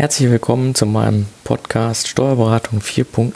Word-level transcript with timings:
Herzlich 0.00 0.30
willkommen 0.30 0.74
zu 0.74 0.86
meinem 0.86 1.26
Podcast 1.44 2.08
Steuerberatung 2.08 2.80
4.0. 2.80 3.34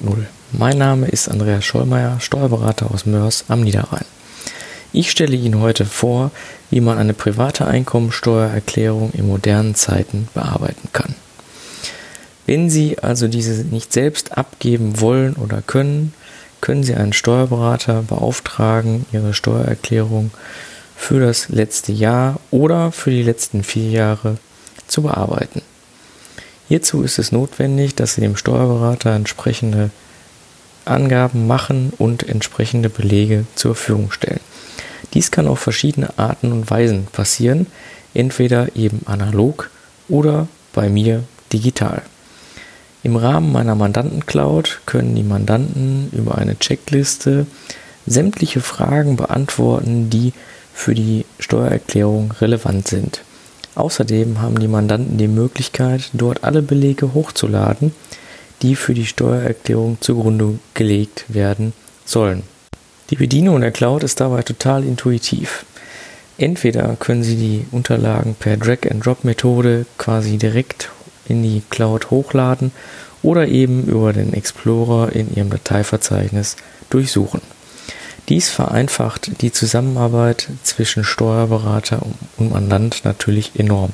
Mein 0.53 0.79
Name 0.79 1.07
ist 1.09 1.29
Andreas 1.29 1.63
Schollmeier, 1.63 2.21
Steuerberater 2.21 2.91
aus 2.91 3.05
Mörs 3.05 3.45
am 3.49 3.61
Niederrhein. 3.61 4.07
Ich 4.91 5.11
stelle 5.11 5.37
Ihnen 5.37 5.61
heute 5.61 5.85
vor, 5.85 6.31
wie 6.71 6.81
man 6.81 6.97
eine 6.97 7.13
private 7.13 7.67
Einkommensteuererklärung 7.67 9.13
in 9.13 9.27
modernen 9.27 9.75
Zeiten 9.75 10.29
bearbeiten 10.33 10.89
kann. 10.95 11.15
Wenn 12.47 12.71
Sie 12.71 12.99
also 12.99 13.29
diese 13.29 13.63
nicht 13.67 13.93
selbst 13.93 14.39
abgeben 14.39 15.03
wollen 15.03 15.35
oder 15.35 15.61
können, 15.61 16.15
können 16.63 16.83
Sie 16.83 16.95
einen 16.95 17.13
Steuerberater 17.13 18.05
beauftragen, 18.05 19.05
Ihre 19.13 19.35
Steuererklärung 19.35 20.31
für 20.97 21.21
das 21.21 21.51
letzte 21.51 21.93
Jahr 21.93 22.41
oder 22.51 22.91
für 22.91 23.11
die 23.11 23.23
letzten 23.23 23.65
vier 23.65 23.91
Jahre 23.91 24.39
zu 24.87 25.03
bearbeiten. 25.03 25.61
Hierzu 26.75 27.05
ist 27.05 27.21
es 27.21 27.31
notwendig, 27.31 27.95
dass 27.95 28.17
Sie 28.17 28.21
dem 28.21 28.35
Steuerberater 28.35 29.15
entsprechende 29.15 29.91
Angaben 30.85 31.47
machen 31.47 31.93
und 31.99 32.29
entsprechende 32.29 32.91
Belege 32.91 33.47
zur 33.55 33.77
Verfügung 33.77 34.11
stellen. 34.11 34.41
Dies 35.13 35.31
kann 35.31 35.47
auf 35.47 35.61
verschiedene 35.61 36.19
Arten 36.19 36.51
und 36.51 36.69
Weisen 36.69 37.07
passieren, 37.07 37.69
entweder 38.13 38.75
eben 38.75 39.03
analog 39.05 39.71
oder 40.09 40.49
bei 40.73 40.89
mir 40.89 41.23
digital. 41.53 42.03
Im 43.05 43.15
Rahmen 43.15 43.53
meiner 43.53 43.77
Mandantencloud 43.77 44.81
können 44.85 45.15
die 45.15 45.23
Mandanten 45.23 46.11
über 46.11 46.39
eine 46.39 46.59
Checkliste 46.59 47.47
sämtliche 48.05 48.61
Fragen 48.61 49.15
beantworten, 49.15 50.11
die 50.11 50.33
für 50.75 50.97
die 50.97 51.25
Steuererklärung 51.39 52.33
relevant 52.41 52.89
sind. 52.89 53.23
Außerdem 53.75 54.41
haben 54.41 54.59
die 54.59 54.69
Mandanten 54.69 55.19
die 55.19 55.29
Möglichkeit, 55.29 56.11
dort 56.13 56.45
alle 56.45 56.63
Belege 56.63 57.15
hochzuladen, 57.15 57.93
die 58.63 58.77
für 58.77 58.95
die 58.95 59.07
Steuererklärung 59.07 59.99
zugrunde 60.01 60.59
gelegt 60.75 61.25
werden 61.29 61.73
sollen. 62.05 62.43
Die 63.11 63.17
Bedienung 63.17 63.61
der 63.61 63.73
Cloud 63.73 64.03
ist 64.03 64.21
dabei 64.21 64.43
total 64.43 64.85
intuitiv. 64.85 65.67
Entweder 66.39 66.97
können 66.99 67.23
Sie 67.23 67.37
die 67.37 67.67
Unterlagen 67.71 68.35
per 68.35 68.57
Drag-and-Drop-Methode 68.57 69.87
quasi 69.99 70.37
direkt 70.37 70.91
in 71.29 71.43
die 71.43 71.63
Cloud 71.71 72.11
hochladen 72.11 72.73
oder 73.23 73.49
eben 73.49 73.85
über 73.85 74.13
den 74.13 74.33
Explorer 74.33 75.13
in 75.13 75.35
Ihrem 75.35 75.51
Dateiverzeichnis 75.51 76.57
durchsuchen. 76.91 77.41
Dies 78.31 78.49
vereinfacht 78.49 79.43
die 79.43 79.53
Zusammenarbeit 79.53 80.49
zwischen 80.63 81.05
Steuerberater 81.05 82.01
und 82.39 82.53
Mandant 82.53 83.05
natürlich 83.05 83.53
enorm, 83.59 83.93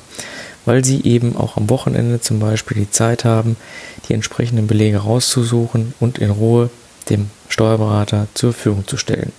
weil 0.65 0.85
sie 0.85 1.03
eben 1.03 1.35
auch 1.35 1.57
am 1.57 1.69
Wochenende 1.69 2.21
zum 2.21 2.39
Beispiel 2.39 2.77
die 2.77 2.91
Zeit 2.91 3.25
haben, 3.25 3.57
die 4.07 4.13
entsprechenden 4.13 4.67
Belege 4.67 4.99
rauszusuchen 4.99 5.93
und 5.99 6.17
in 6.17 6.31
Ruhe 6.31 6.69
dem 7.09 7.29
Steuerberater 7.49 8.27
zur 8.33 8.53
Verfügung 8.53 8.87
zu 8.87 8.95
stellen. 8.95 9.33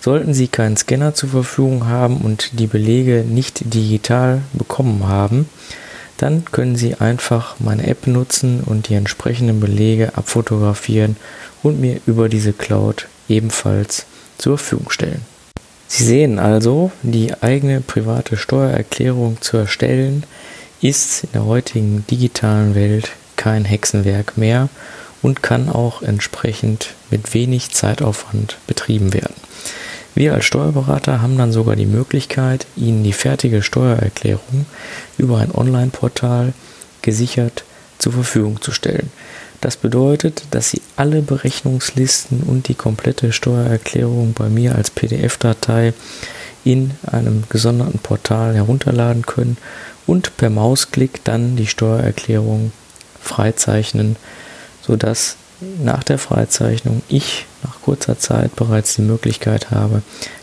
Sollten 0.00 0.32
Sie 0.32 0.48
keinen 0.48 0.76
Scanner 0.78 1.12
zur 1.12 1.28
Verfügung 1.28 1.86
haben 1.86 2.18
und 2.18 2.58
die 2.58 2.68
Belege 2.68 3.24
nicht 3.28 3.74
digital 3.74 4.40
bekommen 4.54 5.06
haben, 5.06 5.50
dann 6.16 6.46
können 6.46 6.76
Sie 6.76 6.94
einfach 6.94 7.56
meine 7.58 7.86
App 7.86 8.06
nutzen 8.06 8.62
und 8.64 8.88
die 8.88 8.94
entsprechenden 8.94 9.60
Belege 9.60 10.16
abfotografieren 10.16 11.16
und 11.62 11.78
mir 11.78 12.00
über 12.06 12.30
diese 12.30 12.54
Cloud 12.54 13.06
ebenfalls 13.28 14.06
zur 14.38 14.58
Verfügung 14.58 14.90
stellen. 14.90 15.22
Sie 15.88 16.04
sehen 16.04 16.38
also, 16.38 16.92
die 17.02 17.32
eigene 17.42 17.80
private 17.80 18.36
Steuererklärung 18.36 19.40
zu 19.40 19.56
erstellen, 19.56 20.24
ist 20.80 21.24
in 21.24 21.30
der 21.32 21.46
heutigen 21.46 22.04
digitalen 22.10 22.74
Welt 22.74 23.10
kein 23.36 23.64
Hexenwerk 23.64 24.36
mehr 24.36 24.68
und 25.22 25.42
kann 25.42 25.68
auch 25.68 26.02
entsprechend 26.02 26.94
mit 27.10 27.34
wenig 27.34 27.70
Zeitaufwand 27.70 28.58
betrieben 28.66 29.14
werden. 29.14 29.34
Wir 30.14 30.34
als 30.34 30.44
Steuerberater 30.44 31.22
haben 31.22 31.38
dann 31.38 31.52
sogar 31.52 31.76
die 31.76 31.86
Möglichkeit, 31.86 32.66
Ihnen 32.76 33.04
die 33.04 33.12
fertige 33.12 33.62
Steuererklärung 33.62 34.66
über 35.16 35.38
ein 35.38 35.54
Online-Portal 35.54 36.52
gesichert 37.02 37.64
zur 37.98 38.12
Verfügung 38.12 38.60
zu 38.60 38.72
stellen. 38.72 39.10
Das 39.60 39.76
bedeutet, 39.76 40.44
dass 40.52 40.70
Sie 40.70 40.82
alle 40.96 41.20
Berechnungslisten 41.20 42.42
und 42.44 42.68
die 42.68 42.74
komplette 42.74 43.32
Steuererklärung 43.32 44.32
bei 44.32 44.48
mir 44.48 44.76
als 44.76 44.90
PDF-Datei 44.90 45.94
in 46.64 46.92
einem 47.06 47.44
gesonderten 47.48 47.98
Portal 47.98 48.54
herunterladen 48.54 49.26
können 49.26 49.56
und 50.06 50.36
per 50.36 50.50
Mausklick 50.50 51.24
dann 51.24 51.56
die 51.56 51.66
Steuererklärung 51.66 52.72
freizeichnen, 53.20 54.16
sodass 54.80 55.36
nach 55.82 56.04
der 56.04 56.18
Freizeichnung 56.18 57.02
ich 57.08 57.46
nach 57.64 57.80
kurzer 57.82 58.18
Zeit 58.18 58.54
bereits 58.54 58.94
die 58.94 59.02
Möglichkeit 59.02 59.70
habe, 59.70 60.02